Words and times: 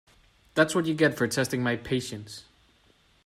That’s 0.55 0.73
what 0.73 0.87
you 0.87 0.95
get 0.95 1.15
for 1.15 1.27
testing 1.27 1.61
my 1.61 1.75
patience. 1.75 2.45